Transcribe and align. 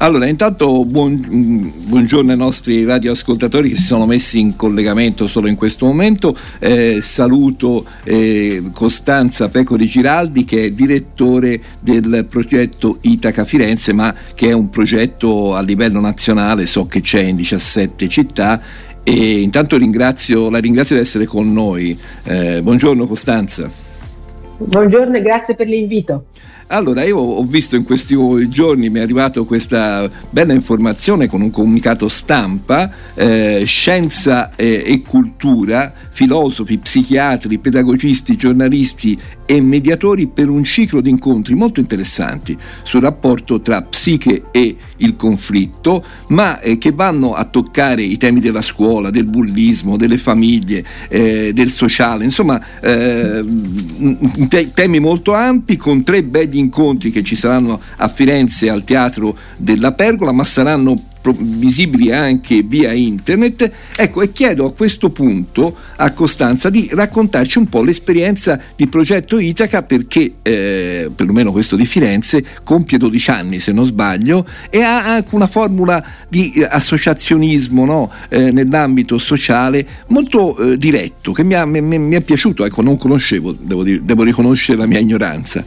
Allora, 0.00 0.26
intanto 0.26 0.84
buon, 0.84 1.72
buongiorno 1.88 2.30
ai 2.30 2.36
nostri 2.36 2.84
radioascoltatori 2.84 3.70
che 3.70 3.74
si 3.74 3.82
sono 3.82 4.06
messi 4.06 4.38
in 4.38 4.54
collegamento 4.54 5.26
solo 5.26 5.48
in 5.48 5.56
questo 5.56 5.86
momento. 5.86 6.36
Eh, 6.60 7.00
saluto 7.02 7.84
eh, 8.04 8.62
Costanza 8.72 9.48
Pecori 9.48 9.86
Giraldi 9.86 10.44
che 10.44 10.66
è 10.66 10.70
direttore 10.70 11.60
del 11.80 12.26
progetto 12.28 12.98
Itaca 13.00 13.44
Firenze, 13.44 13.92
ma 13.92 14.14
che 14.36 14.50
è 14.50 14.52
un 14.52 14.70
progetto 14.70 15.56
a 15.56 15.62
livello 15.62 15.98
nazionale, 15.98 16.66
so 16.66 16.86
che 16.86 17.00
c'è 17.00 17.22
in 17.22 17.34
17 17.34 18.08
città. 18.08 18.60
E 19.02 19.40
intanto 19.40 19.76
ringrazio, 19.76 20.48
la 20.48 20.58
ringrazio 20.58 20.94
di 20.94 21.00
essere 21.00 21.24
con 21.26 21.52
noi. 21.52 21.98
Eh, 22.22 22.62
buongiorno 22.62 23.04
Costanza. 23.04 23.68
Buongiorno 24.58 25.16
e 25.16 25.20
grazie 25.20 25.56
per 25.56 25.66
l'invito. 25.66 26.26
Allora, 26.70 27.02
io 27.02 27.16
ho 27.16 27.44
visto 27.44 27.76
in 27.76 27.84
questi 27.84 28.14
giorni, 28.50 28.90
mi 28.90 28.98
è 28.98 29.02
arrivata 29.02 29.42
questa 29.44 30.08
bella 30.28 30.52
informazione 30.52 31.26
con 31.26 31.40
un 31.40 31.50
comunicato 31.50 32.08
stampa, 32.08 32.90
eh, 33.14 33.62
scienza 33.64 34.54
eh, 34.54 34.82
e 34.84 35.00
cultura, 35.00 35.90
filosofi, 36.10 36.76
psichiatri, 36.76 37.58
pedagogisti, 37.58 38.36
giornalisti 38.36 39.18
e 39.46 39.62
mediatori 39.62 40.26
per 40.26 40.50
un 40.50 40.62
ciclo 40.62 41.00
di 41.00 41.08
incontri 41.08 41.54
molto 41.54 41.80
interessanti 41.80 42.54
sul 42.82 43.00
rapporto 43.00 43.62
tra 43.62 43.80
psiche 43.80 44.42
e 44.50 44.76
il 44.98 45.16
conflitto, 45.16 46.04
ma 46.28 46.60
eh, 46.60 46.76
che 46.76 46.92
vanno 46.92 47.32
a 47.32 47.44
toccare 47.44 48.02
i 48.02 48.18
temi 48.18 48.40
della 48.40 48.60
scuola, 48.60 49.08
del 49.08 49.24
bullismo, 49.24 49.96
delle 49.96 50.18
famiglie, 50.18 50.84
eh, 51.08 51.52
del 51.54 51.70
sociale, 51.70 52.24
insomma 52.24 52.60
eh, 52.82 53.42
te- 54.48 54.70
temi 54.74 55.00
molto 55.00 55.32
ampi 55.32 55.78
con 55.78 56.02
tre 56.02 56.22
incontri 56.58 57.10
che 57.10 57.22
ci 57.22 57.36
saranno 57.36 57.80
a 57.96 58.08
Firenze 58.08 58.68
al 58.68 58.84
Teatro 58.84 59.36
della 59.56 59.92
Pergola, 59.92 60.32
ma 60.32 60.44
saranno 60.44 61.00
visibili 61.32 62.12
anche 62.12 62.62
via 62.62 62.92
internet. 62.92 63.70
Ecco, 63.96 64.22
e 64.22 64.32
chiedo 64.32 64.66
a 64.66 64.72
questo 64.72 65.10
punto 65.10 65.76
a 65.96 66.12
Costanza 66.12 66.70
di 66.70 66.88
raccontarci 66.92 67.58
un 67.58 67.66
po' 67.66 67.82
l'esperienza 67.82 68.60
di 68.76 68.86
Progetto 68.86 69.38
Itaca 69.38 69.82
perché, 69.82 70.34
eh, 70.42 71.10
perlomeno 71.14 71.52
questo 71.52 71.76
di 71.76 71.86
Firenze, 71.86 72.44
compie 72.64 72.98
12 72.98 73.30
anni 73.30 73.58
se 73.58 73.72
non 73.72 73.84
sbaglio 73.84 74.46
e 74.70 74.82
ha 74.82 75.14
anche 75.14 75.34
una 75.34 75.46
formula 75.46 76.04
di 76.28 76.52
eh, 76.52 76.66
associazionismo 76.68 77.84
no? 77.84 78.10
eh, 78.28 78.50
nell'ambito 78.52 79.18
sociale 79.18 79.86
molto 80.08 80.56
eh, 80.56 80.78
diretto 80.78 81.32
che 81.32 81.42
mi, 81.42 81.54
ha, 81.54 81.64
mi, 81.64 81.80
mi 81.80 82.14
è 82.14 82.20
piaciuto, 82.20 82.64
ecco, 82.64 82.82
non 82.82 82.96
conoscevo, 82.96 83.52
devo, 83.52 83.82
dire, 83.82 84.00
devo 84.02 84.22
riconoscere 84.22 84.78
la 84.78 84.86
mia 84.86 84.98
ignoranza. 84.98 85.64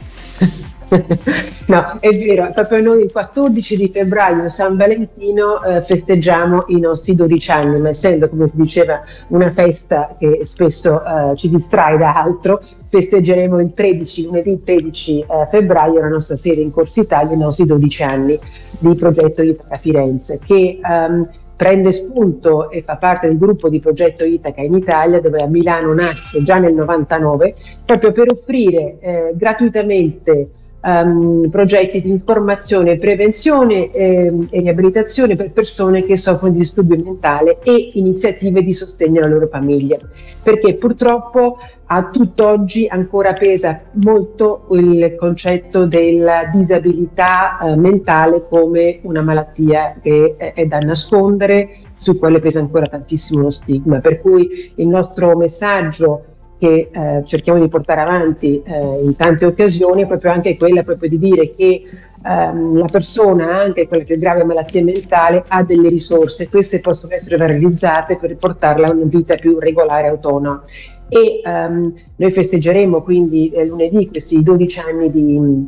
no, 1.66 1.96
è 2.00 2.10
vero, 2.10 2.50
proprio 2.52 2.82
noi 2.82 3.04
il 3.04 3.12
14 3.12 3.76
di 3.76 3.88
febbraio, 3.88 4.46
San 4.46 4.76
Valentino, 4.76 5.62
eh, 5.62 5.82
festeggiamo 5.82 6.64
i 6.68 6.78
nostri 6.78 7.14
12 7.14 7.50
anni, 7.50 7.80
ma 7.80 7.88
essendo, 7.88 8.28
come 8.28 8.46
si 8.48 8.56
diceva, 8.56 9.00
una 9.28 9.50
festa 9.52 10.14
che 10.18 10.40
spesso 10.42 11.02
eh, 11.02 11.34
ci 11.36 11.48
distrae 11.48 11.96
da 11.96 12.12
altro, 12.12 12.60
festeggeremo 12.88 13.58
il 13.60 13.72
13, 13.72 14.24
lunedì 14.24 14.62
13 14.62 15.20
eh, 15.20 15.26
febbraio 15.50 16.00
la 16.00 16.08
nostra 16.08 16.36
serie 16.36 16.62
in 16.62 16.70
Corso 16.70 17.00
Italia, 17.00 17.34
i 17.34 17.38
nostri 17.38 17.64
12 17.64 18.02
anni 18.02 18.38
di 18.78 18.94
progetto 18.94 19.42
Itaca 19.42 19.76
Firenze, 19.76 20.38
che 20.44 20.78
um, 20.82 21.26
prende 21.56 21.90
spunto 21.90 22.70
e 22.70 22.82
fa 22.82 22.96
parte 22.96 23.28
del 23.28 23.38
gruppo 23.38 23.70
di 23.70 23.80
progetto 23.80 24.24
Itaca 24.24 24.60
in 24.60 24.74
Italia, 24.74 25.20
dove 25.20 25.40
a 25.40 25.46
Milano 25.46 25.94
nasce 25.94 26.42
già 26.42 26.58
nel 26.58 26.74
99, 26.74 27.54
proprio 27.86 28.10
per 28.10 28.26
offrire 28.30 28.98
eh, 29.00 29.32
gratuitamente 29.34 30.48
um, 30.82 31.48
progetti 31.48 32.00
di 32.00 32.10
informazione, 32.10 32.96
prevenzione 32.96 33.90
eh, 33.90 34.32
e 34.50 34.60
riabilitazione 34.60 35.36
per 35.36 35.52
persone 35.52 36.02
che 36.02 36.16
soffrono 36.16 36.52
di 36.52 36.58
disturbo 36.58 36.96
mentale 36.96 37.58
e 37.62 37.90
iniziative 37.94 38.62
di 38.62 38.72
sostegno 38.72 39.20
alla 39.20 39.34
loro 39.34 39.48
famiglia. 39.48 39.96
Perché 40.42 40.74
purtroppo 40.74 41.58
a 41.86 42.08
tutt'oggi 42.08 42.86
ancora 42.88 43.32
pesa 43.32 43.82
molto 44.02 44.66
il 44.70 45.14
concetto 45.18 45.84
della 45.84 46.50
disabilità 46.52 47.58
eh, 47.58 47.76
mentale 47.76 48.46
come 48.48 48.98
una 49.02 49.20
malattia 49.20 49.96
che 50.00 50.34
è, 50.36 50.54
è 50.54 50.64
da 50.64 50.78
nascondere, 50.78 51.76
su 51.92 52.18
quale 52.18 52.40
pesa 52.40 52.58
ancora 52.58 52.86
tantissimo 52.86 53.42
lo 53.42 53.50
stigma. 53.50 53.98
Per 53.98 54.20
cui 54.20 54.72
il 54.76 54.88
nostro 54.88 55.36
messaggio 55.36 56.24
che 56.62 56.90
eh, 56.92 57.22
cerchiamo 57.24 57.58
di 57.58 57.66
portare 57.66 58.02
avanti 58.02 58.62
eh, 58.64 59.00
in 59.02 59.16
tante 59.16 59.44
occasioni 59.44 60.04
è 60.04 60.06
proprio 60.06 60.30
anche 60.30 60.56
quella 60.56 60.84
proprio 60.84 61.08
di 61.08 61.18
dire 61.18 61.50
che 61.50 61.82
ehm, 62.24 62.78
la 62.78 62.84
persona, 62.84 63.62
anche 63.62 63.88
quella 63.88 64.04
più 64.04 64.16
grave 64.16 64.44
malattia 64.44 64.84
mentale, 64.84 65.42
ha 65.48 65.64
delle 65.64 65.88
risorse, 65.88 66.48
queste 66.48 66.78
possono 66.78 67.14
essere 67.14 67.36
realizzate 67.36 68.16
per 68.16 68.36
portarla 68.36 68.86
a 68.86 68.90
una 68.92 69.06
vita 69.06 69.34
più 69.34 69.58
regolare 69.58 70.06
e 70.06 70.10
autonoma. 70.10 70.62
E 71.08 71.40
ehm, 71.44 71.92
noi 72.14 72.30
festeggeremo 72.30 73.02
quindi 73.02 73.50
eh, 73.50 73.66
lunedì 73.66 74.06
questi 74.06 74.40
12 74.40 74.78
anni 74.78 75.10
di, 75.10 75.66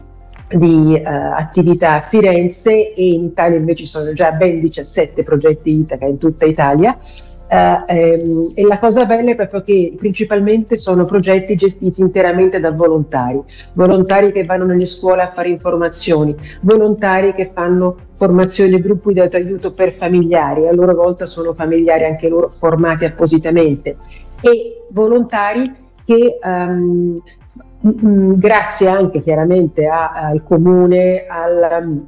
di 0.57 0.95
uh, 0.95 1.09
attività 1.35 1.95
a 1.95 2.07
Firenze 2.09 2.95
e 2.95 3.09
in 3.09 3.25
Italia 3.25 3.59
invece 3.59 3.85
sono 3.85 4.13
già 4.13 4.31
ben 4.31 4.61
17 4.61 5.25
progetti 5.25 5.73
Itaca 5.73 6.07
in 6.07 6.19
tutta 6.19 6.45
Italia 6.45 6.97
ehm, 7.55 8.47
e 8.55 8.63
la 8.63 8.79
cosa 8.79 9.05
bella 9.05 9.31
è 9.31 9.35
proprio 9.35 9.63
che 9.63 9.95
principalmente 9.97 10.77
sono 10.77 11.05
progetti 11.05 11.55
gestiti 11.55 12.01
interamente 12.01 12.59
da 12.61 12.71
volontari, 12.71 13.41
volontari 13.73 14.33
che 14.33 14.45
vanno 14.45 14.65
nelle 14.65 14.85
scuole 14.85 15.23
a 15.23 15.33
fare 15.33 15.49
informazioni, 15.49 16.35
volontari 16.61 17.33
che 17.33 17.51
fanno 17.53 17.97
formazione 18.13 18.79
gruppi 18.81 19.13
di 19.13 19.21
autoaiuto 19.21 19.73
per 19.73 19.93
familiari, 19.93 20.69
a 20.69 20.73
loro 20.73 20.95
volta 20.95 21.25
sono 21.25 21.53
familiari 21.55 22.05
anche 22.05 22.29
loro 22.29 22.49
formati 22.49 23.05
appositamente. 23.05 23.97
E 24.41 24.87
volontari 24.91 25.73
che 26.05 26.39
um, 26.43 27.21
grazie 28.37 28.89
anche 28.89 29.21
chiaramente 29.21 29.87
a, 29.87 30.13
al 30.13 30.43
comune, 30.43 31.27
alla 31.27 31.79
um, 31.79 32.07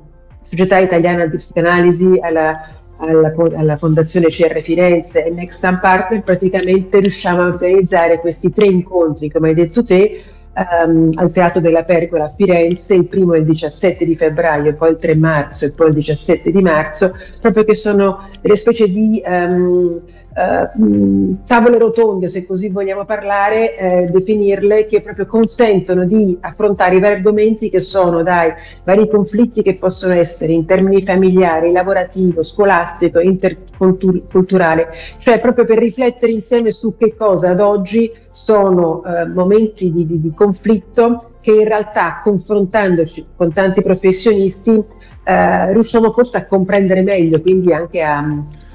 Società 0.49 0.79
Italiana 0.79 1.27
di 1.27 1.37
Psicanalisi, 1.37 2.19
alla 2.21 2.76
alla, 2.99 3.33
alla, 3.57 3.77
Fondazione 3.77 4.27
CR 4.27 4.61
Firenze 4.63 5.25
e 5.25 5.31
Next 5.31 5.61
Time 5.61 5.79
Partner, 5.81 6.23
praticamente 6.23 7.01
riusciamo 7.01 7.43
a 7.43 7.47
organizzare 7.47 8.21
questi 8.21 8.51
tre 8.51 8.67
incontri, 8.67 9.31
come 9.31 9.49
hai 9.49 9.55
detto 9.55 9.83
te, 9.83 10.23
um, 10.55 11.09
al 11.15 11.31
Teatro 11.31 11.61
della 11.61 11.83
Pergola 11.83 12.25
a 12.25 12.33
Firenze, 12.35 12.95
il 12.95 13.07
primo 13.07 13.35
è 13.35 13.39
il 13.39 13.45
17 13.45 14.05
di 14.05 14.17
febbraio, 14.17 14.75
poi 14.75 14.91
il 14.91 14.97
3 14.97 15.15
marzo 15.15 15.65
e 15.65 15.71
poi 15.71 15.89
il 15.89 15.95
17 15.95 16.51
di 16.51 16.63
marzo, 16.63 17.15
proprio 17.41 17.65
che 17.65 17.75
sono 17.75 18.29
delle 18.41 18.57
specie 18.57 18.89
di 18.89 19.23
um, 19.27 20.01
uh, 20.37 21.39
tavole 21.45 21.79
rotonde, 21.79 22.29
se 22.29 22.45
così 22.45 22.69
vogliamo 22.69 23.05
parlare, 23.05 23.77
eh, 23.77 24.05
definirle, 24.07 24.85
che 24.85 25.01
proprio 25.01 25.27
consentono 25.27 26.05
di 26.05 26.37
affrontare 26.41 26.97
i 26.97 27.01
vari 27.01 27.15
argomenti 27.15 27.71
che 27.71 27.81
sono 27.81 28.23
dai 28.23 28.53
vari 28.85 29.09
conflitti 29.09 29.63
che 29.63 29.77
possono 29.77 30.15
essere 30.15 30.53
in 30.53 30.67
termini 30.67 31.03
familiari, 31.03 31.73
lavorativo, 31.73 32.43
scolastico, 32.43 33.19
interculturale, 33.21 34.89
cioè 35.19 35.41
proprio 35.41 35.65
per 35.65 35.79
riflettere 35.79 36.33
insieme 36.33 36.71
su 36.71 36.95
che 36.97 37.15
cosa 37.17 37.51
ad 37.51 37.61
oggi 37.61 38.13
sono 38.31 39.03
eh, 39.05 39.27
momenti 39.27 39.91
di, 39.91 40.07
di, 40.07 40.21
di 40.21 40.33
conflitto 40.35 41.31
che 41.41 41.53
in 41.53 41.65
realtà 41.69 42.21
confrontandoci 42.23 43.25
con 43.37 43.53
tanti 43.53 43.81
professionisti 43.81 44.83
eh, 45.25 45.73
riusciamo 45.73 46.13
forse 46.13 46.37
a 46.39 46.47
comprendere 46.47 47.03
meglio, 47.03 47.41
quindi 47.41 47.73
anche 47.73 48.03
a 48.03 48.25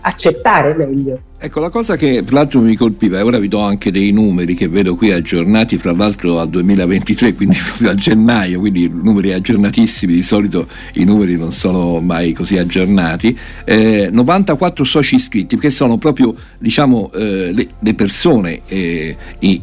accettare 0.01 0.73
meglio. 0.73 1.19
Ecco, 1.43 1.59
la 1.59 1.71
cosa 1.71 1.95
che 1.95 2.23
tra 2.23 2.35
l'altro 2.35 2.61
mi 2.61 2.75
colpiva, 2.75 3.17
e 3.17 3.23
ora 3.23 3.39
vi 3.39 3.47
do 3.47 3.61
anche 3.61 3.89
dei 3.89 4.11
numeri 4.11 4.53
che 4.53 4.67
vedo 4.67 4.95
qui 4.95 5.11
aggiornati, 5.11 5.79
fra 5.79 5.91
l'altro 5.91 6.39
al 6.39 6.49
2023, 6.49 7.33
quindi 7.33 7.57
proprio 7.57 7.89
a 7.89 7.95
gennaio, 7.95 8.59
quindi 8.59 8.87
numeri 8.87 9.33
aggiornatissimi, 9.33 10.13
di 10.13 10.21
solito 10.21 10.67
i 10.93 11.03
numeri 11.03 11.37
non 11.37 11.51
sono 11.51 11.99
mai 11.99 12.33
così 12.33 12.59
aggiornati, 12.59 13.35
eh, 13.65 14.09
94 14.11 14.83
soci 14.83 15.15
iscritti, 15.15 15.57
che 15.57 15.71
sono 15.71 15.97
proprio 15.97 16.35
diciamo, 16.59 17.09
eh, 17.15 17.51
le, 17.51 17.69
le, 17.79 17.93
persone 17.95 18.61
eh, 18.67 19.17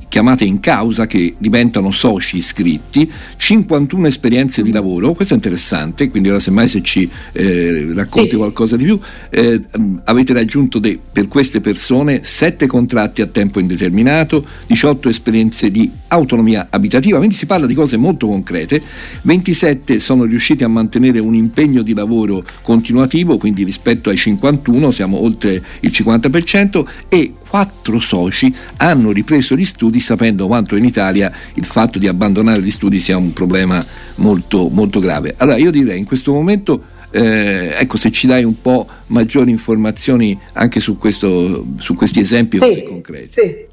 chiamate 0.08 0.42
in 0.42 0.58
causa 0.58 1.06
che 1.06 1.36
diventano 1.38 1.92
soci 1.92 2.38
iscritti, 2.38 3.08
51 3.36 4.04
esperienze 4.08 4.64
di 4.64 4.72
lavoro, 4.72 5.12
questo 5.12 5.34
è 5.34 5.36
interessante, 5.36 6.10
quindi 6.10 6.28
ora 6.28 6.40
semmai 6.40 6.66
se 6.66 6.82
ci 6.82 7.08
eh, 7.34 7.92
racconti 7.94 8.34
qualcosa 8.34 8.74
di 8.74 8.82
più, 8.82 8.98
eh, 9.30 9.62
avete 10.02 10.32
raggiunto 10.32 10.80
de, 10.80 10.98
per 11.12 11.28
queste 11.28 11.60
persone 11.60 11.66
persone, 11.68 12.20
7 12.24 12.66
contratti 12.66 13.20
a 13.20 13.26
tempo 13.26 13.60
indeterminato, 13.60 14.42
18 14.68 15.10
esperienze 15.10 15.70
di 15.70 15.90
autonomia 16.08 16.68
abitativa, 16.70 17.18
quindi 17.18 17.34
si 17.36 17.44
parla 17.44 17.66
di 17.66 17.74
cose 17.74 17.98
molto 17.98 18.26
concrete, 18.26 18.80
27 19.20 19.98
sono 19.98 20.24
riusciti 20.24 20.64
a 20.64 20.68
mantenere 20.68 21.18
un 21.18 21.34
impegno 21.34 21.82
di 21.82 21.92
lavoro 21.92 22.42
continuativo, 22.62 23.36
quindi 23.36 23.64
rispetto 23.64 24.08
ai 24.08 24.16
51 24.16 24.90
siamo 24.90 25.22
oltre 25.22 25.62
il 25.80 25.90
50% 25.92 26.86
e 27.10 27.34
4 27.46 28.00
soci 28.00 28.50
hanno 28.78 29.10
ripreso 29.10 29.54
gli 29.54 29.66
studi 29.66 30.00
sapendo 30.00 30.46
quanto 30.46 30.74
in 30.74 30.86
Italia 30.86 31.30
il 31.54 31.66
fatto 31.66 31.98
di 31.98 32.08
abbandonare 32.08 32.62
gli 32.62 32.70
studi 32.70 32.98
sia 32.98 33.18
un 33.18 33.34
problema 33.34 33.84
molto, 34.16 34.70
molto 34.70 35.00
grave. 35.00 35.34
Allora 35.36 35.58
io 35.58 35.70
direi 35.70 35.98
in 35.98 36.06
questo 36.06 36.32
momento 36.32 36.96
Eh, 37.10 37.70
ecco, 37.78 37.96
se 37.96 38.10
ci 38.10 38.26
dai 38.26 38.44
un 38.44 38.60
po' 38.60 38.86
maggiori 39.06 39.50
informazioni 39.50 40.38
anche 40.52 40.80
su, 40.80 40.98
questo, 40.98 41.66
su 41.76 41.94
questi 41.94 42.20
esempi 42.20 42.58
sì, 42.58 42.82
concreti. 42.82 43.30
Sì. 43.30 43.67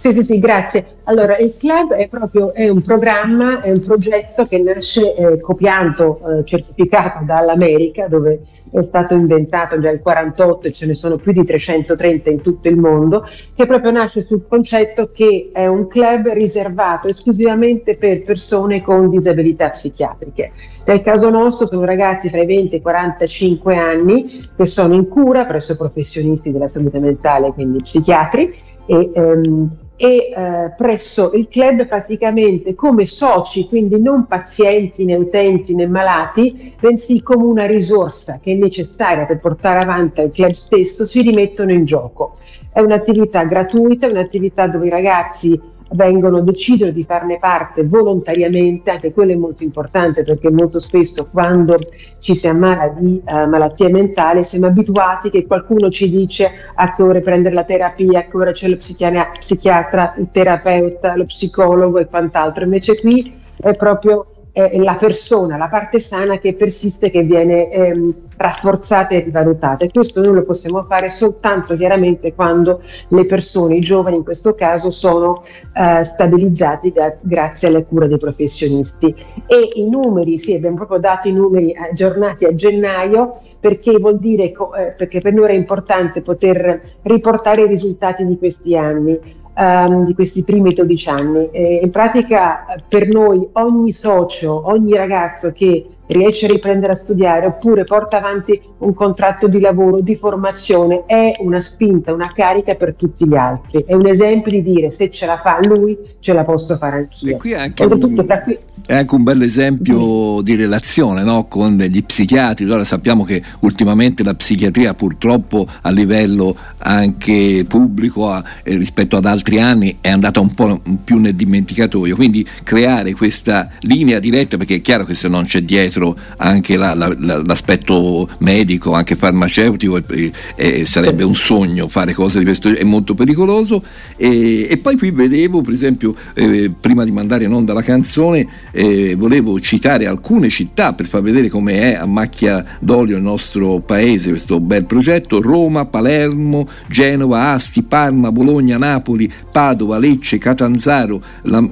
Sì, 0.00 0.12
sì, 0.12 0.22
sì, 0.22 0.38
grazie. 0.38 0.98
Allora, 1.04 1.36
il 1.38 1.56
club 1.58 1.92
è 1.92 2.06
proprio 2.06 2.54
è 2.54 2.68
un 2.68 2.80
programma, 2.84 3.60
è 3.60 3.70
un 3.70 3.82
progetto 3.84 4.44
che 4.44 4.58
nasce 4.58 5.12
eh, 5.12 5.40
copiando, 5.40 6.38
eh, 6.38 6.44
certificato 6.44 7.24
dall'America, 7.24 8.06
dove 8.06 8.42
è 8.70 8.80
stato 8.82 9.14
inventato 9.14 9.80
già 9.80 9.90
il 9.90 9.98
48 9.98 10.68
e 10.68 10.72
ce 10.72 10.86
ne 10.86 10.92
sono 10.92 11.16
più 11.16 11.32
di 11.32 11.42
330 11.42 12.30
in 12.30 12.40
tutto 12.40 12.68
il 12.68 12.76
mondo, 12.76 13.26
che 13.56 13.66
proprio 13.66 13.90
nasce 13.90 14.20
sul 14.20 14.46
concetto 14.46 15.10
che 15.12 15.50
è 15.52 15.66
un 15.66 15.88
club 15.88 16.28
riservato 16.28 17.08
esclusivamente 17.08 17.96
per 17.96 18.22
persone 18.22 18.82
con 18.82 19.08
disabilità 19.08 19.70
psichiatriche. 19.70 20.52
Nel 20.84 21.02
caso 21.02 21.28
nostro 21.28 21.66
sono 21.66 21.84
ragazzi 21.84 22.30
tra 22.30 22.40
i 22.40 22.46
20 22.46 22.76
e 22.76 22.78
i 22.78 22.82
45 22.82 23.76
anni 23.76 24.48
che 24.56 24.64
sono 24.64 24.94
in 24.94 25.08
cura 25.08 25.44
presso 25.44 25.76
professionisti 25.76 26.52
della 26.52 26.68
salute 26.68 27.00
mentale, 27.00 27.52
quindi 27.52 27.80
psichiatri, 27.80 28.76
e, 28.88 29.10
ehm, 29.12 29.68
e 30.00 30.30
eh, 30.32 30.72
presso 30.76 31.32
il 31.32 31.48
club 31.48 31.86
praticamente 31.86 32.74
come 32.74 33.04
soci, 33.04 33.66
quindi 33.66 34.00
non 34.00 34.26
pazienti 34.26 35.04
né 35.04 35.16
utenti 35.16 35.74
né 35.74 35.88
malati, 35.88 36.72
bensì 36.78 37.20
come 37.20 37.42
una 37.42 37.66
risorsa 37.66 38.38
che 38.40 38.52
è 38.52 38.54
necessaria 38.54 39.26
per 39.26 39.40
portare 39.40 39.80
avanti 39.80 40.20
il 40.20 40.30
club 40.30 40.52
stesso, 40.52 41.04
si 41.04 41.20
rimettono 41.20 41.72
in 41.72 41.82
gioco. 41.82 42.34
È 42.72 42.78
un'attività 42.78 43.42
gratuita, 43.42 44.06
è 44.06 44.10
un'attività 44.10 44.68
dove 44.68 44.86
i 44.86 44.90
ragazzi 44.90 45.60
vengono, 45.90 46.40
decidono 46.40 46.90
di 46.90 47.04
farne 47.04 47.38
parte 47.38 47.84
volontariamente, 47.84 48.90
anche 48.90 49.12
quello 49.12 49.32
è 49.32 49.36
molto 49.36 49.62
importante 49.62 50.22
perché 50.22 50.50
molto 50.50 50.78
spesso 50.78 51.28
quando 51.30 51.76
ci 52.18 52.34
si 52.34 52.46
ammala 52.46 52.88
di 52.88 53.20
uh, 53.24 53.48
malattie 53.48 53.88
mentali 53.88 54.42
siamo 54.42 54.66
abituati 54.66 55.30
che 55.30 55.46
qualcuno 55.46 55.88
ci 55.90 56.10
dice 56.10 56.50
a 56.74 56.94
che 56.94 57.02
ora 57.02 57.20
prendere 57.20 57.54
la 57.54 57.64
terapia, 57.64 58.20
a 58.20 58.22
che 58.24 58.36
ora 58.36 58.50
c'è 58.50 58.68
lo 58.68 58.76
psichiatra, 58.76 60.14
il 60.18 60.28
terapeuta, 60.30 61.16
lo 61.16 61.24
psicologo 61.24 61.98
e 61.98 62.06
quant'altro, 62.06 62.64
invece 62.64 62.98
qui 62.98 63.34
è 63.56 63.74
proprio 63.74 64.26
è 64.66 64.78
la 64.78 64.94
persona, 64.94 65.56
la 65.56 65.68
parte 65.68 66.00
sana 66.00 66.38
che 66.38 66.54
persiste, 66.54 67.10
che 67.10 67.22
viene 67.22 67.70
ehm, 67.70 68.14
rafforzata 68.36 69.14
e 69.14 69.20
rivalutata. 69.20 69.84
E 69.84 69.90
questo 69.90 70.20
noi 70.20 70.34
lo 70.34 70.42
possiamo 70.42 70.82
fare 70.84 71.08
soltanto 71.08 71.76
chiaramente 71.76 72.34
quando 72.34 72.80
le 73.08 73.24
persone, 73.24 73.76
i 73.76 73.80
giovani 73.80 74.16
in 74.16 74.24
questo 74.24 74.54
caso, 74.54 74.90
sono 74.90 75.42
eh, 75.74 76.02
stabilizzati 76.02 76.90
da, 76.90 77.14
grazie 77.20 77.68
alle 77.68 77.84
cure 77.84 78.08
dei 78.08 78.18
professionisti. 78.18 79.14
E 79.46 79.68
i 79.74 79.88
numeri, 79.88 80.36
sì, 80.36 80.54
abbiamo 80.54 80.76
proprio 80.76 80.98
dato 80.98 81.28
i 81.28 81.32
numeri 81.32 81.76
aggiornati 81.76 82.44
a 82.44 82.52
gennaio 82.52 83.38
perché 83.60 83.98
vuol 83.98 84.18
dire, 84.18 84.44
eh, 84.44 84.54
perché 84.96 85.20
per 85.20 85.32
noi 85.32 85.44
era 85.44 85.52
importante 85.52 86.20
poter 86.20 86.80
riportare 87.02 87.62
i 87.62 87.66
risultati 87.66 88.24
di 88.24 88.38
questi 88.38 88.76
anni 88.76 89.18
um, 89.58 90.04
di 90.04 90.14
questi 90.14 90.42
primi 90.42 90.72
12 90.72 91.08
anni. 91.08 91.50
E 91.50 91.80
in 91.82 91.90
pratica 91.90 92.64
per 92.88 93.08
noi 93.08 93.46
ogni 93.52 93.92
socio, 93.92 94.68
ogni 94.68 94.94
ragazzo 94.94 95.52
che 95.52 95.86
riesce 96.08 96.46
a 96.46 96.48
riprendere 96.48 96.92
a 96.92 96.96
studiare 96.96 97.46
oppure 97.46 97.84
porta 97.84 98.18
avanti 98.18 98.60
un 98.78 98.94
contratto 98.94 99.48
di 99.48 99.60
lavoro, 99.60 100.00
di 100.00 100.14
formazione, 100.14 101.04
è 101.06 101.30
una 101.40 101.58
spinta, 101.58 102.12
una 102.12 102.32
carica 102.32 102.74
per 102.74 102.94
tutti 102.94 103.26
gli 103.26 103.34
altri. 103.34 103.84
È 103.86 103.94
un 103.94 104.06
esempio 104.06 104.52
di 104.52 104.62
dire 104.62 104.90
se 104.90 105.10
ce 105.10 105.26
la 105.26 105.40
fa 105.40 105.58
lui, 105.60 105.96
ce 106.18 106.32
la 106.32 106.44
posso 106.44 106.76
fare 106.76 106.98
anch'io. 106.98 107.34
E 107.34 107.38
qui 107.38 107.52
è 107.52 107.58
anche, 107.58 107.84
un, 107.84 108.40
qui... 108.44 108.58
è 108.86 108.94
anche 108.94 109.14
un 109.14 109.22
bel 109.22 109.42
esempio 109.42 110.40
di 110.42 110.54
relazione 110.54 111.22
no? 111.22 111.46
con 111.46 111.76
gli 111.76 112.04
psichiatri. 112.04 112.64
Allora 112.64 112.84
sappiamo 112.84 113.24
che 113.24 113.42
ultimamente 113.60 114.22
la 114.22 114.34
psichiatria 114.34 114.94
purtroppo 114.94 115.66
a 115.82 115.90
livello 115.90 116.56
anche 116.78 117.64
pubblico 117.68 118.36
eh, 118.36 118.42
rispetto 118.76 119.16
ad 119.16 119.24
altri 119.24 119.60
anni 119.60 119.98
è 120.00 120.08
andata 120.08 120.40
un 120.40 120.54
po' 120.54 120.80
più 121.04 121.18
nel 121.18 121.34
dimenticatoio. 121.34 122.14
Quindi 122.14 122.46
creare 122.62 123.14
questa 123.14 123.70
linea 123.80 124.18
diretta, 124.18 124.56
perché 124.56 124.76
è 124.76 124.80
chiaro 124.80 125.04
che 125.04 125.14
se 125.14 125.28
non 125.28 125.44
c'è 125.44 125.62
dietro 125.62 125.97
dietro 125.98 126.16
anche 126.36 126.76
la, 126.76 126.94
la, 126.94 127.14
la, 127.18 127.42
l'aspetto 127.44 128.28
medico, 128.38 128.92
anche 128.92 129.16
farmaceutico, 129.16 130.00
e, 130.08 130.32
e 130.54 130.84
sarebbe 130.84 131.24
un 131.24 131.34
sogno 131.34 131.88
fare 131.88 132.14
cose 132.14 132.38
di 132.38 132.44
questo 132.44 132.68
genere, 132.68 132.86
è 132.86 132.88
molto 132.88 133.14
pericoloso. 133.14 133.82
E, 134.16 134.66
e 134.70 134.76
poi 134.78 134.96
qui 134.96 135.10
vedevo, 135.10 135.60
per 135.60 135.72
esempio, 135.72 136.14
eh, 136.34 136.70
prima 136.78 137.04
di 137.04 137.10
mandare 137.10 137.44
in 137.44 137.52
onda 137.52 137.72
la 137.72 137.82
canzone, 137.82 138.46
eh, 138.72 139.14
volevo 139.16 139.60
citare 139.60 140.06
alcune 140.06 140.48
città 140.48 140.94
per 140.94 141.06
far 141.06 141.22
vedere 141.22 141.48
come 141.48 141.92
è 141.92 141.94
a 141.94 142.06
macchia 142.06 142.64
d'olio 142.80 143.16
il 143.16 143.22
nostro 143.22 143.80
paese, 143.80 144.30
questo 144.30 144.60
bel 144.60 144.86
progetto, 144.86 145.40
Roma, 145.40 145.86
Palermo, 145.86 146.68
Genova, 146.88 147.50
Asti, 147.50 147.82
Parma, 147.82 148.30
Bologna, 148.30 148.76
Napoli, 148.76 149.30
Padova, 149.50 149.98
Lecce, 149.98 150.38
Catanzaro, 150.38 151.22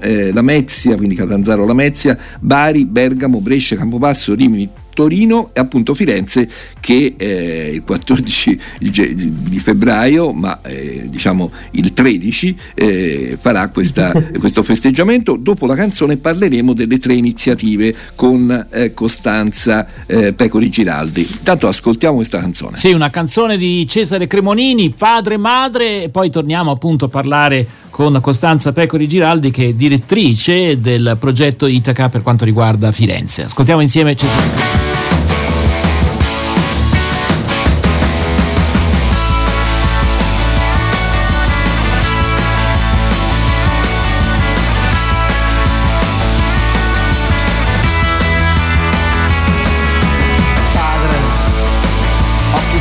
eh, 0.01 0.33
Lamezia, 0.33 0.97
quindi 0.97 1.15
Catanzaro, 1.15 1.65
Lamezia, 1.65 2.19
Bari, 2.41 2.85
Bergamo, 2.87 3.41
Brescia, 3.41 3.77
Campobasso, 3.77 4.16
Passo, 4.17 4.35
Rimini, 4.35 4.67
Torino 4.95 5.51
e 5.53 5.61
appunto 5.61 5.93
Firenze 5.93 6.49
che 6.81 7.17
eh, 7.19 7.71
il 7.75 7.85
14 7.85 8.61
di 8.79 9.61
febbraio, 9.61 10.33
ma 10.33 10.63
eh, 10.63 11.03
diciamo 11.11 11.53
il 11.73 11.93
13, 11.93 12.57
eh, 12.75 13.39
farà 13.39 13.69
questa, 13.69 14.13
questo 14.41 14.63
festeggiamento. 14.63 15.37
Dopo 15.37 15.67
la 15.67 15.75
canzone 15.75 16.17
parleremo 16.17 16.73
delle 16.73 16.99
tre 16.99 17.13
iniziative 17.13 17.95
con 18.15 18.69
eh, 18.71 18.95
Costanza 18.95 19.87
eh, 20.07 20.33
Pecori 20.33 20.71
Giraldi. 20.71 21.21
Intanto 21.21 21.69
ascoltiamo 21.69 22.17
questa 22.17 22.41
canzone. 22.41 22.79
Sì, 22.79 22.93
una 22.93 23.11
canzone 23.11 23.59
di 23.59 23.87
Cesare 23.87 24.27
Cremonini, 24.27 24.95
padre 24.97 25.35
e 25.35 25.39
madre, 25.39 26.05
e 26.05 26.09
poi 26.09 26.31
torniamo 26.31 26.71
appunto 26.71 27.05
a 27.05 27.09
parlare 27.09 27.85
con 27.97 28.21
Costanza 28.21 28.73
Pecori 28.73 29.09
Giraldi 29.09 29.51
che 29.51 29.69
è 29.69 29.73
direttrice 29.73 30.79
del 30.83 31.17
progetto 31.19 31.65
Itaca 31.67 32.11
per 32.11 32.21
quanto 32.21 32.45
riguarda 32.45 32.93
Firenze. 32.93 33.45
Ascoltiamo 33.45 33.81
insieme 33.81 34.15
Cesare. 34.15 34.85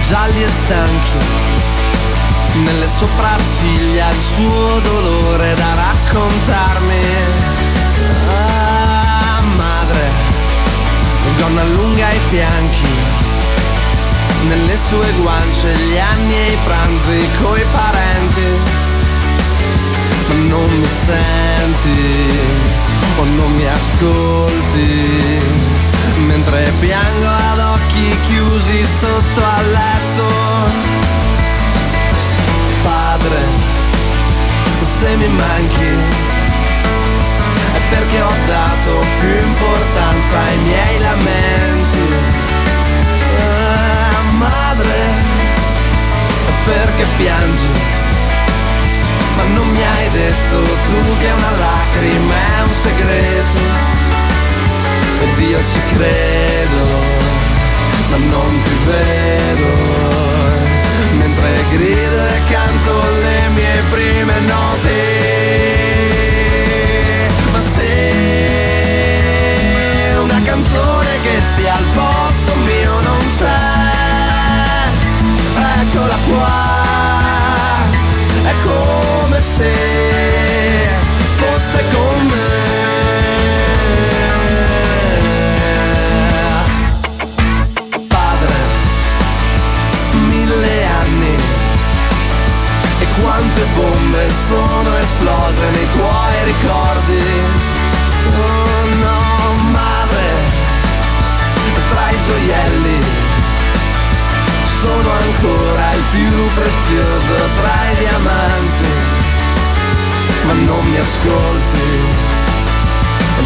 gialli 0.08 0.44
e 0.44 0.50
stanchi 0.50 1.56
nelle 2.64 2.88
sopracciglia 2.88 3.95
il 4.10 4.22
suo 4.22 4.80
dolore 4.82 5.54
da 5.54 5.74
raccontarmi. 5.76 7.02
Ah, 8.30 9.42
madre, 9.56 10.10
gonna 11.38 11.64
lunga 11.64 12.08
ai 12.08 12.20
fianchi, 12.28 12.90
nelle 14.48 14.78
sue 14.78 15.12
guance 15.20 15.72
gli 15.74 15.98
anni 15.98 16.34
e 16.34 16.52
i 16.52 16.58
pranzi 16.64 17.30
coi 17.42 17.64
parenti. 17.72 18.84
Non 20.48 20.70
mi 20.80 20.86
senti 20.86 22.30
o 23.18 23.24
non 23.24 23.54
mi 23.54 23.68
ascolti 23.68 25.44
mentre 26.26 26.72
piango 26.80 27.28
ad 27.28 27.60
occhi 27.60 28.18
chiusi 28.28 28.86
sotto 28.86 29.44
al 29.44 29.72
letto 29.72 30.96
padre, 32.86 33.75
se 35.00 35.16
mi 35.18 35.28
manchi, 35.28 35.90
è 37.74 37.80
perché 37.90 38.22
ho 38.22 38.34
dato 38.48 39.00
più 39.20 39.36
importanza 39.40 40.40
ai 40.40 40.58
miei 40.60 41.00
lamenti. 41.00 42.08
Ah, 43.38 44.22
madre, 44.38 44.96
perché 46.64 47.06
piangi? 47.18 47.70
Ma 49.36 49.44
non 49.44 49.68
mi 49.70 49.84
hai 49.84 50.10
detto 50.10 50.64
tu 50.64 51.18
che 51.20 51.32
una 51.32 51.52
lacrima 51.58 52.36
è 52.58 52.62
un 52.62 52.74
segreto. 52.86 53.60
Ed 55.20 55.40
io 55.40 55.58
ci 55.58 55.80
credo, 55.94 56.84
ma 58.10 58.18
non 58.18 58.62
ti 58.62 58.76
vedo 58.86 59.96
mentre 61.18 61.64
grido 61.72 62.28
e 62.28 62.40
canto 62.50 63.15
prime 63.92 64.46
note. 64.48 65.15
Diamanti, 108.16 108.94
ma 110.46 110.54
non 110.54 110.86
mi 110.86 110.98
ascolti, 110.98 111.88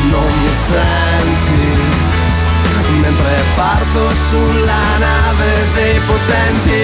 non 0.09 0.39
mi 0.41 0.53
senti 0.53 2.07
mentre 2.99 3.41
parto 3.55 4.09
sulla 4.29 4.81
nave 4.97 5.67
dei 5.73 5.99
potenti. 5.99 6.78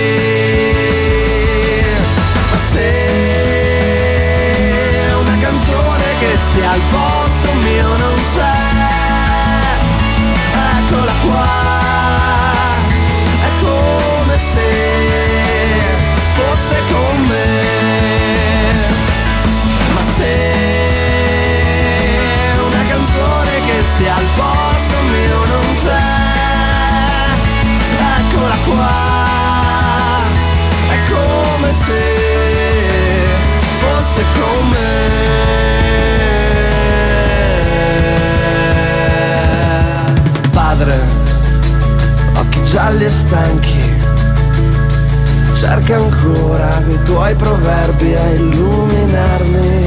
Cerca 45.76 45.98
ancora 45.98 46.82
i 46.88 47.04
tuoi 47.04 47.36
proverbi 47.36 48.16
a 48.16 48.30
illuminarmi. 48.30 49.86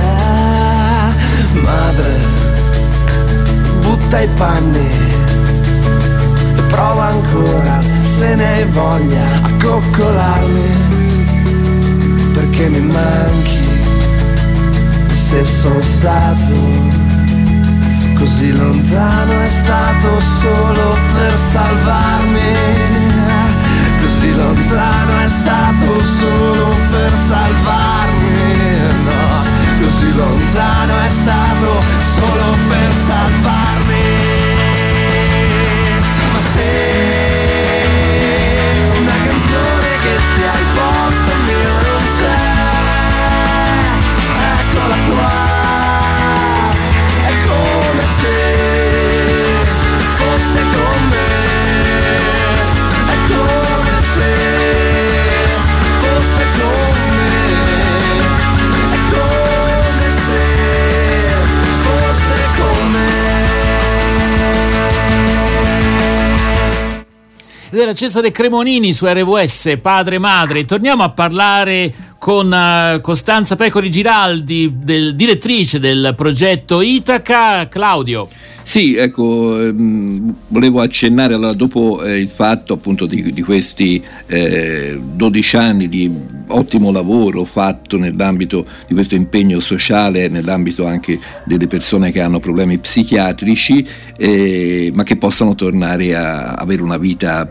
Ah, 0.00 1.14
madre, 1.62 2.12
butta 3.80 4.20
i 4.20 4.28
panni. 4.34 4.88
Prova 6.68 7.08
ancora 7.08 7.80
se 7.82 8.34
ne 8.34 8.52
hai 8.52 8.64
voglia 8.64 9.24
a 9.24 9.50
coccolarmi. 9.62 10.90
Perché 12.34 12.68
mi 12.68 12.80
manchi 12.80 13.60
se 15.14 15.44
sono 15.44 15.80
stato 15.80 17.00
così 18.18 18.56
lontano 18.56 19.40
è 19.40 19.48
stato 19.48 20.18
solo 20.18 20.96
per 21.12 21.38
salvarmi 21.38 23.01
così 24.02 24.34
lontano 24.34 25.18
è 25.20 25.28
stato 25.28 26.02
solo 26.02 26.74
per 26.90 27.12
salvarmi 27.16 28.78
no. 29.04 29.42
Così 29.82 30.14
lontano 30.14 30.92
è 31.06 31.08
stato 31.08 31.82
solo 32.16 32.56
per 32.68 32.92
salvarmi 32.92 34.11
era 67.80 67.94
Cesare 67.94 68.30
Cremonini 68.30 68.92
su 68.92 69.06
RWS, 69.06 69.78
padre 69.80 70.16
e 70.16 70.18
madre. 70.18 70.64
Torniamo 70.64 71.02
a 71.02 71.10
parlare 71.10 71.92
con 72.18 72.52
uh, 72.52 73.00
Costanza 73.00 73.56
Pecori 73.56 73.90
Giraldi, 73.90 74.72
del, 74.76 75.14
direttrice 75.14 75.80
del 75.80 76.12
progetto 76.16 76.82
Itaca, 76.82 77.68
Claudio. 77.68 78.28
Sì, 78.62 78.94
ecco, 78.94 79.60
ehm, 79.60 80.34
volevo 80.48 80.80
accennare 80.80 81.34
allora, 81.34 81.52
dopo 81.52 82.02
eh, 82.04 82.20
il 82.20 82.28
fatto 82.28 82.74
appunto 82.74 83.06
di, 83.06 83.32
di 83.32 83.42
questi 83.42 84.02
eh, 84.26 85.00
12 85.02 85.56
anni 85.56 85.88
di 85.88 86.10
ottimo 86.54 86.90
lavoro 86.92 87.44
fatto 87.44 87.98
nell'ambito 87.98 88.66
di 88.86 88.94
questo 88.94 89.14
impegno 89.14 89.60
sociale, 89.60 90.28
nell'ambito 90.28 90.86
anche 90.86 91.18
delle 91.44 91.66
persone 91.66 92.10
che 92.10 92.20
hanno 92.20 92.40
problemi 92.40 92.78
psichiatrici, 92.78 93.86
eh, 94.16 94.90
ma 94.94 95.02
che 95.02 95.16
possano 95.16 95.54
tornare 95.54 96.14
a 96.14 96.52
avere 96.52 96.82
una 96.82 96.98
vita 96.98 97.50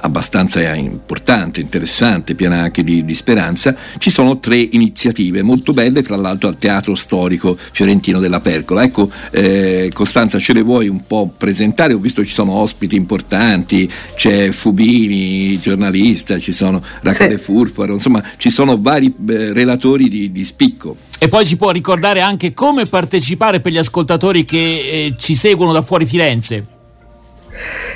abbastanza 0.00 0.74
importante, 0.74 1.60
interessante, 1.60 2.34
piena 2.34 2.62
anche 2.62 2.82
di, 2.82 3.04
di, 3.04 3.14
speranza, 3.14 3.74
ci 3.98 4.10
sono 4.10 4.38
tre 4.38 4.58
iniziative 4.58 5.42
molto 5.42 5.72
belle, 5.72 6.02
tra 6.02 6.16
l'altro 6.16 6.48
al 6.48 6.58
Teatro 6.58 6.94
Storico 6.94 7.56
Fiorentino 7.56 8.18
della 8.18 8.40
Pergola. 8.40 8.82
Ecco, 8.82 9.10
eh, 9.30 9.90
Costanza, 9.92 10.38
ce 10.38 10.52
le 10.52 10.62
vuoi 10.62 10.88
un 10.88 11.06
po' 11.06 11.32
presentare? 11.36 11.94
Ho 11.94 11.98
visto 11.98 12.20
che 12.22 12.28
ci 12.28 12.34
sono 12.34 12.52
ospiti 12.52 12.96
importanti, 12.96 13.90
c'è 14.14 14.50
Fubini, 14.50 15.58
giornalista, 15.58 16.38
ci 16.38 16.52
sono 16.52 16.82
Rachele 17.02 17.36
sì. 17.36 17.44
Furfaro, 17.44 17.94
insomma 17.94 18.22
ci 18.36 18.50
sono 18.50 18.80
vari 18.80 19.14
eh, 19.28 19.52
relatori 19.52 20.08
di, 20.08 20.32
di 20.32 20.44
spicco. 20.44 20.96
E 21.18 21.28
poi 21.28 21.44
ci 21.44 21.56
può 21.56 21.70
ricordare 21.70 22.20
anche 22.20 22.54
come 22.54 22.86
partecipare 22.86 23.60
per 23.60 23.72
gli 23.72 23.78
ascoltatori 23.78 24.44
che 24.44 24.56
eh, 24.56 25.14
ci 25.18 25.34
seguono 25.34 25.72
da 25.72 25.82
fuori 25.82 26.06
Firenze. 26.06 26.78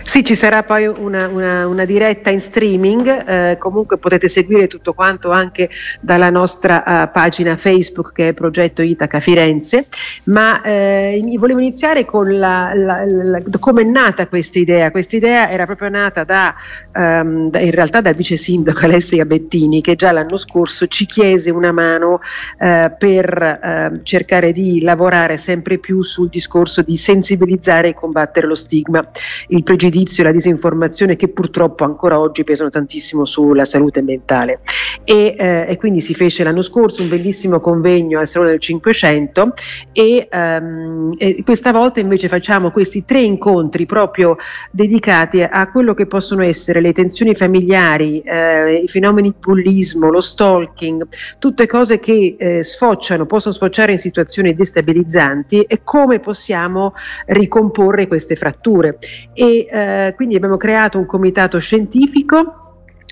Sì, 0.06 0.22
ci 0.22 0.34
sarà 0.34 0.62
poi 0.62 0.86
una, 0.86 1.28
una, 1.28 1.66
una 1.66 1.86
diretta 1.86 2.28
in 2.28 2.38
streaming, 2.38 3.26
eh, 3.26 3.56
comunque 3.58 3.96
potete 3.96 4.28
seguire 4.28 4.66
tutto 4.66 4.92
quanto 4.92 5.30
anche 5.30 5.70
dalla 5.98 6.28
nostra 6.28 6.84
uh, 6.86 7.10
pagina 7.10 7.56
Facebook 7.56 8.12
che 8.12 8.28
è 8.28 8.32
Progetto 8.34 8.82
Itaca 8.82 9.18
Firenze, 9.18 9.86
ma 10.24 10.60
eh, 10.60 11.24
volevo 11.38 11.58
iniziare 11.58 12.04
con 12.04 12.38
la, 12.38 12.72
la, 12.74 13.02
la, 13.02 13.42
come 13.58 13.80
è 13.80 13.84
nata 13.84 14.26
questa 14.26 14.58
idea. 14.58 14.90
Questa 14.90 15.16
idea 15.16 15.50
era 15.50 15.64
proprio 15.64 15.88
nata 15.88 16.22
da, 16.22 16.54
um, 16.92 17.48
da, 17.48 17.60
in 17.60 17.70
realtà 17.70 18.02
dal 18.02 18.14
vice 18.14 18.36
sindaco 18.36 18.84
Alessia 18.84 19.24
Bettini 19.24 19.80
che 19.80 19.96
già 19.96 20.12
l'anno 20.12 20.36
scorso 20.36 20.86
ci 20.86 21.06
chiese 21.06 21.50
una 21.50 21.72
mano 21.72 22.20
uh, 22.58 22.92
per 22.98 23.58
uh, 23.94 24.00
cercare 24.02 24.52
di 24.52 24.82
lavorare 24.82 25.38
sempre 25.38 25.78
più 25.78 26.02
sul 26.02 26.28
discorso 26.28 26.82
di 26.82 26.98
sensibilizzare 26.98 27.88
e 27.88 27.94
combattere 27.94 28.46
lo 28.46 28.54
stigma, 28.54 29.02
il 29.48 29.62
pregiudizio 29.62 29.92
pregiudizio 29.94 30.22
e 30.22 30.26
la 30.26 30.32
disinformazione 30.32 31.14
che 31.14 31.28
purtroppo 31.28 31.84
ancora 31.84 32.18
oggi 32.18 32.42
pesano 32.42 32.70
tantissimo 32.70 33.24
sulla 33.24 33.64
salute 33.64 34.02
mentale. 34.02 34.60
E, 35.04 35.36
eh, 35.38 35.66
e 35.68 35.76
quindi 35.76 36.00
si 36.00 36.14
fece 36.14 36.42
l'anno 36.42 36.62
scorso 36.62 37.02
un 37.02 37.08
bellissimo 37.08 37.60
convegno 37.60 38.18
al 38.18 38.26
Salone 38.26 38.50
del 38.50 38.58
500 38.58 39.54
e, 39.92 40.28
um, 40.32 41.12
e, 41.16 41.42
questa 41.44 41.72
volta 41.72 42.00
invece 42.00 42.28
facciamo 42.28 42.70
questi 42.70 43.04
tre 43.04 43.20
incontri 43.20 43.86
proprio 43.86 44.36
dedicati 44.70 45.42
a 45.42 45.70
quello 45.70 45.94
che 45.94 46.06
possono 46.06 46.42
essere 46.42 46.80
le 46.80 46.92
tensioni 46.92 47.34
familiari, 47.34 48.20
eh, 48.20 48.82
i 48.84 48.88
fenomeni 48.88 49.28
di 49.28 49.34
bullismo, 49.38 50.10
lo 50.10 50.20
stalking, 50.20 51.06
tutte 51.38 51.66
cose 51.66 52.00
che 52.00 52.36
eh, 52.38 52.62
sfociano, 52.62 53.26
possono 53.26 53.54
sfociare 53.54 53.92
in 53.92 53.98
situazioni 53.98 54.54
destabilizzanti 54.54 55.62
e 55.62 55.80
come 55.84 56.18
possiamo 56.18 56.94
ricomporre 57.26 58.06
queste 58.06 58.34
fratture. 58.34 58.98
E, 59.34 59.68
eh, 59.70 59.83
quindi 60.16 60.36
abbiamo 60.36 60.56
creato 60.56 60.98
un 60.98 61.06
comitato 61.06 61.58
scientifico 61.58 62.58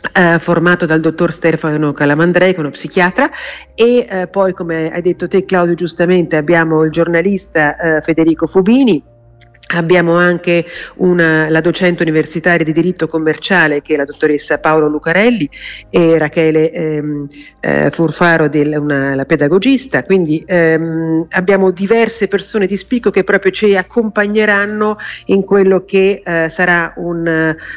Uh, 0.03 0.37
formato 0.41 0.85
dal 0.85 0.99
dottor 0.99 1.33
Stefano 1.33 1.93
Calamandrei, 1.93 2.51
che 2.51 2.57
è 2.57 2.61
uno 2.61 2.71
psichiatra, 2.71 3.31
e 3.73 4.05
uh, 4.11 4.29
poi, 4.29 4.53
come 4.53 4.91
hai 4.91 5.01
detto 5.01 5.29
te 5.29 5.45
Claudio 5.45 5.75
giustamente, 5.75 6.35
abbiamo 6.35 6.83
il 6.83 6.91
giornalista 6.91 7.77
uh, 7.79 8.03
Federico 8.03 8.49
Fubini, 8.49 9.01
Abbiamo 9.75 10.17
anche 10.17 10.65
una, 10.97 11.49
la 11.49 11.61
docente 11.61 12.03
universitaria 12.03 12.65
di 12.65 12.73
diritto 12.73 13.09
commerciale 13.09 13.83
che 13.83 13.95
è 13.95 13.97
la 13.97 14.05
dottoressa 14.05 14.59
Paolo 14.59 14.89
Lucarelli 14.89 15.49
e 15.91 16.19
Rachele 16.19 16.71
ehm, 16.71 17.29
eh, 17.61 17.91
Furfaro, 17.91 18.49
del, 18.49 18.77
una, 18.77 19.15
la 19.15 19.25
pedagogista, 19.25 20.05
quindi 20.05 20.43
ehm, 20.47 21.27
abbiamo 21.31 21.71
diverse 21.71 22.29
persone 22.29 22.67
di 22.67 22.77
spicco 22.77 23.11
che 23.11 23.25
proprio 23.25 23.51
ci 23.53 23.77
accompagneranno 23.77 24.97
in 25.27 25.45
quello 25.45 25.85
che 25.85 26.23
eh, 26.25 26.49
sarà 26.49 26.93
un, 26.97 27.27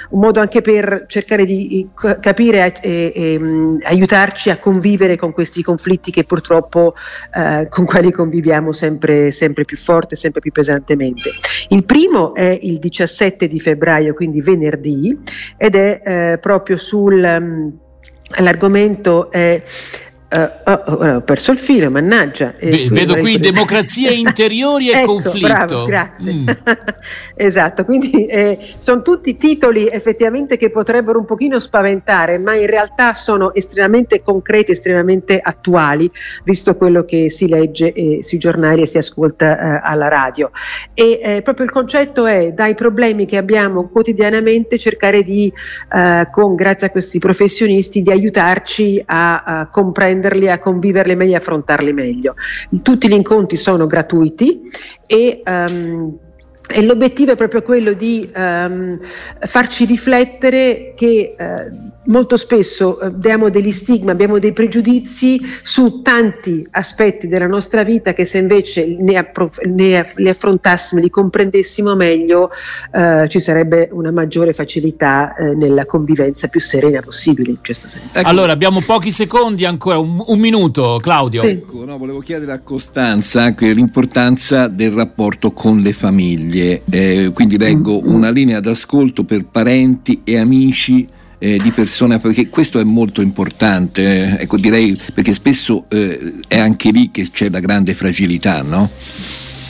un, 0.09 0.19
modo 0.19 0.39
anche 0.39 0.61
per 0.61 1.05
cercare 1.07 1.45
di 1.45 1.87
capire 2.19 2.73
e, 2.81 3.11
e 3.15 3.35
um, 3.37 3.79
aiutarci 3.83 4.49
a 4.49 4.57
convivere 4.57 5.15
con 5.15 5.31
questi 5.31 5.61
conflitti 5.61 6.11
che 6.11 6.23
purtroppo 6.23 6.95
eh, 7.33 7.67
con 7.69 7.85
quali 7.85 8.11
conviviamo 8.11 8.71
sempre, 8.73 9.31
sempre 9.31 9.65
più 9.65 9.77
forte, 9.77 10.15
sempre 10.15 10.41
più 10.41 10.51
pesantemente. 10.51 11.31
Il 11.69 11.84
primo 11.85 12.33
è 12.33 12.57
il 12.61 12.79
17 12.79 13.47
di 13.47 13.59
febbraio, 13.59 14.13
quindi 14.13 14.41
venerdì, 14.41 15.17
ed 15.57 15.75
è 15.75 16.01
eh, 16.03 16.37
proprio 16.39 16.77
sul... 16.77 17.21
Um, 17.23 17.77
l'argomento 18.37 19.31
è 19.31 19.61
Uh, 20.27 20.49
oh, 20.65 21.15
ho 21.15 21.21
perso 21.21 21.51
il 21.51 21.59
filo, 21.59 21.89
mannaggia. 21.89 22.55
Beh, 22.59 22.89
vedo 22.89 23.15
qui 23.17 23.37
democrazia 23.37 24.11
interiori 24.11 24.89
e 24.89 24.97
ecco, 24.99 25.13
conflitto. 25.13 25.47
Bravo, 25.47 25.85
grazie. 25.85 26.33
Mm. 26.33 26.49
esatto, 27.35 27.83
quindi 27.85 28.25
eh, 28.25 28.57
sono 28.77 29.01
tutti 29.01 29.37
titoli 29.37 29.87
effettivamente 29.87 30.57
che 30.57 30.69
potrebbero 30.69 31.19
un 31.19 31.25
pochino 31.25 31.59
spaventare, 31.59 32.37
ma 32.37 32.55
in 32.55 32.67
realtà 32.67 33.13
sono 33.13 33.53
estremamente 33.53 34.21
concreti, 34.21 34.71
estremamente 34.71 35.39
attuali, 35.41 36.09
visto 36.43 36.75
quello 36.75 37.05
che 37.05 37.29
si 37.29 37.47
legge 37.47 37.93
eh, 37.93 38.19
sui 38.23 38.37
giornali 38.37 38.81
e 38.81 38.87
si 38.87 38.97
ascolta 38.97 39.57
eh, 39.57 39.81
alla 39.83 40.07
radio. 40.07 40.51
E 40.93 41.19
eh, 41.21 41.41
proprio 41.41 41.65
il 41.65 41.71
concetto 41.71 42.25
è 42.25 42.51
dai 42.51 42.75
problemi 42.75 43.25
che 43.25 43.37
abbiamo 43.37 43.89
quotidianamente 43.89 44.77
cercare 44.77 45.23
di, 45.23 45.51
eh, 45.93 46.27
con, 46.31 46.55
grazie 46.55 46.87
a 46.87 46.89
questi 46.89 47.19
professionisti, 47.19 48.01
di 48.01 48.11
aiutarci 48.11 49.01
a, 49.05 49.43
a 49.43 49.67
comprenderli, 49.67 50.49
a 50.49 50.59
conviverli 50.59 51.15
meglio 51.15 51.33
e 51.33 51.37
affrontarli 51.37 51.93
meglio. 51.93 52.35
Tutti 52.81 53.07
gli 53.07 53.13
incontri 53.13 53.57
sono 53.57 53.87
gratuiti 53.87 54.61
e 55.07 55.41
um, 55.45 56.17
e 56.67 56.83
l'obiettivo 56.83 57.31
è 57.31 57.35
proprio 57.35 57.61
quello 57.61 57.93
di 57.93 58.27
um, 58.35 58.99
farci 59.39 59.85
riflettere 59.85 60.93
che 60.95 61.35
uh, 61.37 61.91
molto 62.05 62.37
spesso 62.37 62.97
uh, 62.99 63.11
diamo 63.13 63.49
degli 63.49 63.71
stigmi, 63.71 64.09
abbiamo 64.09 64.39
dei 64.39 64.51
pregiudizi 64.51 65.39
su 65.61 66.01
tanti 66.01 66.65
aspetti 66.71 67.27
della 67.27 67.45
nostra 67.45 67.83
vita 67.83 68.13
che 68.13 68.25
se 68.25 68.39
invece 68.39 68.87
ne, 68.87 69.17
approf- 69.17 69.63
ne 69.65 70.11
li 70.15 70.29
affrontassimo, 70.29 71.01
li 71.01 71.09
comprendessimo 71.09 71.95
meglio, 71.95 72.49
uh, 72.93 73.27
ci 73.27 73.39
sarebbe 73.39 73.89
una 73.91 74.11
maggiore 74.11 74.53
facilità 74.53 75.35
nella 75.37 75.85
convivenza 75.85 76.47
più 76.47 76.59
serena 76.59 77.01
possibile 77.01 77.51
in 77.51 77.57
questo 77.63 77.87
senso. 77.87 78.19
Ecco. 78.19 78.27
Allora 78.27 78.51
abbiamo 78.53 78.81
pochi 78.85 79.11
secondi 79.11 79.65
ancora, 79.65 79.97
un, 79.99 80.17
un 80.25 80.39
minuto 80.39 80.97
Claudio. 81.01 81.41
Sì. 81.41 81.47
Ecco, 81.47 81.85
no, 81.85 81.97
volevo 81.97 82.19
chiedere 82.19 82.51
a 82.51 82.59
Costanza 82.59 83.43
anche 83.43 83.71
l'importanza 83.71 84.67
del 84.67 84.91
rapporto 84.91 85.51
con 85.51 85.79
le 85.79 85.93
famiglie 85.93 86.54
famiglie, 86.55 86.81
eh, 86.89 87.31
quindi 87.33 87.57
leggo 87.57 88.07
una 88.07 88.29
linea 88.29 88.59
d'ascolto 88.59 89.23
per 89.23 89.45
parenti 89.45 90.21
e 90.23 90.37
amici 90.37 91.07
eh, 91.37 91.57
di 91.57 91.71
persone, 91.71 92.19
perché 92.19 92.47
questo 92.47 92.79
è 92.79 92.83
molto 92.83 93.21
importante, 93.21 94.37
eh, 94.37 94.43
ecco, 94.43 94.57
direi 94.57 94.97
perché 95.13 95.33
spesso 95.33 95.85
eh, 95.89 96.39
è 96.47 96.57
anche 96.57 96.91
lì 96.91 97.11
che 97.11 97.27
c'è 97.29 97.49
la 97.49 97.59
grande 97.59 97.93
fragilità, 97.93 98.61
no? 98.61 98.89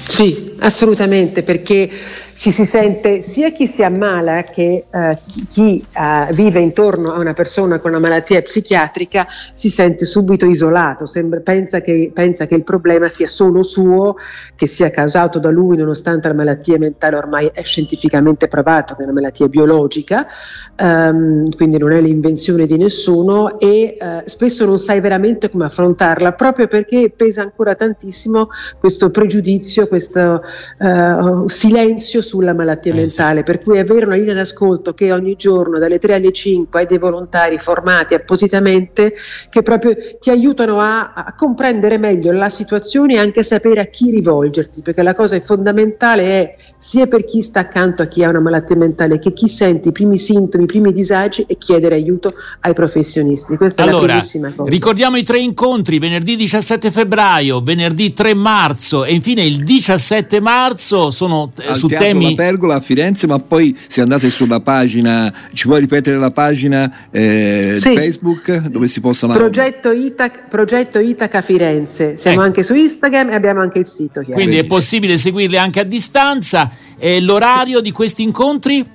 Sì, 0.08 0.54
assolutamente, 0.60 1.42
perché 1.42 1.90
ci 2.36 2.52
si 2.52 2.66
sente 2.66 3.22
sia 3.22 3.52
chi 3.52 3.66
si 3.66 3.82
ammala 3.82 4.44
che 4.44 4.86
eh, 4.92 5.18
chi 5.50 5.84
eh, 5.94 6.34
vive 6.34 6.60
intorno 6.60 7.14
a 7.14 7.18
una 7.18 7.34
persona 7.34 7.80
con 7.80 7.92
una 7.92 8.00
malattia 8.00 8.42
psichiatrica 8.42 9.26
si 9.54 9.70
sente 9.70 10.06
subito 10.06 10.46
isolato, 10.46 11.06
sembra, 11.06 11.40
pensa, 11.40 11.80
che, 11.80 12.12
pensa, 12.14 12.46
che, 12.46 12.56
il 12.56 12.64
problema 12.64 13.08
sia 13.08 13.28
solo 13.28 13.64
suo, 13.64 14.18
che 14.56 14.68
sia 14.68 14.90
causato 14.90 15.40
da 15.40 15.50
lui 15.50 15.78
nonostante 15.78 16.28
la 16.28 16.34
malattia 16.34 16.78
mentale 16.78 17.16
ormai 17.16 17.50
è 17.54 17.64
scientificamente 17.64 18.50
provato 18.50 18.96
che 18.96 19.02
è 19.02 19.04
una 19.06 19.14
malattia 19.14 19.48
biologica, 19.48 20.28
ehm, 20.76 21.56
quindi 21.56 21.78
non 21.78 21.94
è 21.94 22.02
l'invenzione 22.02 22.66
di 22.66 22.76
nessuno 22.76 23.60
e 23.60 23.98
eh, 23.98 24.24
spesso 24.26 24.66
non 24.66 24.78
sai 24.78 25.00
veramente 25.00 25.50
come 25.50 25.66
affrontarla 25.66 26.34
proprio 26.34 26.68
perché 26.68 27.14
pesa 27.16 27.44
ancora 27.44 27.76
tantissimo 27.76 28.50
questo 28.78 29.10
pregiudizio, 29.10 29.88
questo 29.88 30.44
eh, 30.80 31.44
silenzio 31.46 32.24
sulla 32.26 32.54
malattia 32.54 32.92
eh, 32.92 32.96
mentale, 32.96 33.38
sì. 33.38 33.44
per 33.44 33.62
cui 33.62 33.78
avere 33.78 34.06
una 34.06 34.16
linea 34.16 34.34
d'ascolto 34.34 34.94
che 34.94 35.12
ogni 35.12 35.36
giorno 35.36 35.78
dalle 35.78 36.00
3 36.00 36.16
alle 36.16 36.32
5 36.32 36.80
hai 36.80 36.86
dei 36.86 36.98
volontari 36.98 37.58
formati 37.58 38.14
appositamente 38.14 39.14
che 39.50 39.62
proprio 39.62 39.96
ti 40.20 40.30
aiutano 40.30 40.80
a, 40.82 41.14
a 41.14 41.34
comprendere 41.36 41.98
meglio 41.98 42.32
la 42.32 42.50
situazione 42.50 43.14
e 43.14 43.18
anche 43.20 43.42
a 43.42 43.44
sapere 43.44 43.82
a 43.82 43.86
chi 43.86 44.12
rivolgerti, 44.12 44.82
perché 44.82 45.04
la 45.04 45.16
cosa 45.16 45.40
fondamentale 45.40 46.24
è 46.24 46.56
sia 46.78 47.08
per 47.08 47.24
chi 47.24 47.42
sta 47.42 47.62
accanto 47.62 48.02
a 48.02 48.06
chi 48.06 48.24
ha 48.24 48.30
una 48.30 48.40
malattia 48.40 48.76
mentale 48.76 49.20
che 49.20 49.34
chi 49.34 49.48
sente 49.48 49.90
i 49.90 49.92
primi 49.92 50.18
sintomi, 50.18 50.64
i 50.64 50.68
primi 50.68 50.92
disagi 50.92 51.46
e 51.48 51.58
chiedere 51.58 51.96
aiuto 51.96 52.34
ai 52.62 52.74
professionisti. 52.74 53.56
Questa 53.58 53.84
allora, 53.84 53.98
è 53.98 54.02
la 54.02 54.08
primissima 54.08 54.54
cosa. 54.56 54.70
Ricordiamo 54.70 55.18
i 55.18 55.24
tre 55.24 55.40
incontri, 55.40 56.00
venerdì 56.00 56.36
17 56.36 56.92
febbraio, 56.92 57.62
venerdì 57.62 58.14
3 58.14 58.34
marzo 58.34 59.04
e 59.06 59.14
infine 59.14 59.44
il 59.44 59.64
17 59.64 60.40
marzo 60.40 61.12
sono 61.12 61.52
eh, 61.58 61.74
su 61.74 61.88
temi 62.20 62.36
La 62.36 62.44
Pergola 62.44 62.76
a 62.76 62.80
Firenze, 62.80 63.28
ma 63.28 63.40
poi 63.40 63.78
se 63.88 64.02
andate 64.02 64.30
sulla 64.30 64.60
pagina, 64.60 65.34
ci 65.54 65.68
puoi 65.68 65.80
ripetere 65.80 66.18
la 66.18 66.32
pagina 66.32 67.10
eh, 67.12 67.74
sì. 67.76 67.96
Facebook 67.96 68.68
dove 68.68 68.88
si 68.88 69.00
possono... 69.02 69.34
Progetto, 69.34 69.92
Itaca, 69.92 70.42
Progetto 70.50 71.00
Itaca 71.00 71.42
Firenze, 71.42 72.16
siamo 72.18 72.38
ecco. 72.38 72.46
anche 72.46 72.64
su 72.64 72.74
Instagram 72.74 73.30
e 73.30 73.34
abbiamo 73.36 73.62
anche 73.62 73.80
il 73.80 73.86
sito. 73.86 74.22
Quindi 74.22 74.58
è 74.58 74.66
possibile 74.66 75.18
seguirli 75.18 75.58
anche 75.58 75.80
a 75.80 75.84
distanza. 75.84 76.72
E 76.98 77.20
l'orario 77.20 77.82
di 77.82 77.92
questi 77.92 78.24
incontri? 78.24 78.95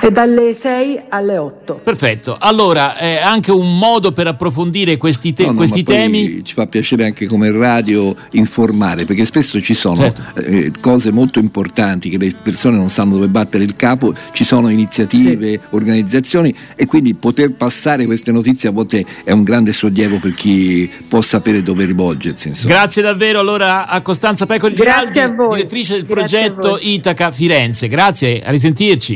E 0.00 0.10
dalle 0.10 0.54
6 0.54 1.02
alle 1.08 1.38
8. 1.38 1.80
Perfetto, 1.82 2.36
allora 2.38 2.96
è 2.96 3.20
anche 3.22 3.50
un 3.50 3.78
modo 3.78 4.12
per 4.12 4.26
approfondire 4.26 4.96
questi, 4.96 5.32
te- 5.32 5.44
no, 5.44 5.50
no, 5.50 5.56
questi 5.56 5.82
temi. 5.82 6.44
Ci 6.44 6.54
fa 6.54 6.66
piacere 6.66 7.04
anche 7.04 7.26
come 7.26 7.50
radio 7.50 8.14
informare, 8.32 9.04
perché 9.04 9.24
spesso 9.24 9.60
ci 9.60 9.74
sono 9.74 9.96
certo. 9.96 10.22
eh, 10.40 10.72
cose 10.80 11.12
molto 11.12 11.38
importanti 11.38 12.08
che 12.08 12.18
le 12.18 12.34
persone 12.42 12.76
non 12.76 12.88
sanno 12.88 13.14
dove 13.14 13.28
battere 13.28 13.64
il 13.64 13.76
capo, 13.76 14.12
ci 14.32 14.44
sono 14.44 14.68
iniziative, 14.68 15.48
sì. 15.50 15.60
organizzazioni 15.70 16.54
e 16.76 16.86
quindi 16.86 17.14
poter 17.14 17.52
passare 17.52 18.06
queste 18.06 18.32
notizie 18.32 18.68
a 18.68 18.72
volte 18.72 19.04
è 19.24 19.32
un 19.32 19.42
grande 19.42 19.72
sollievo 19.72 20.18
per 20.18 20.34
chi 20.34 20.90
può 21.08 21.20
sapere 21.20 21.62
dove 21.62 21.84
rivolgersi. 21.84 22.48
Insomma. 22.48 22.74
Grazie 22.74 23.02
davvero 23.02 23.40
allora 23.40 23.86
a 23.86 24.00
Costanza 24.00 24.46
Giraldi, 24.46 25.12
direttrice 25.12 25.94
del 25.94 26.04
Grazie 26.04 26.50
progetto 26.50 26.78
Itaca 26.80 27.30
Firenze. 27.30 27.88
Grazie, 27.88 28.42
a 28.44 28.50
risentirci. 28.50 29.12